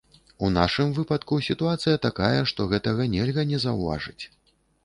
[0.45, 4.23] У нашым выпадку сітуацыя такая, што гэтага нельга не заўважыць.